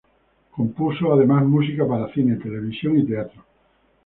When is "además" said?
1.13-1.45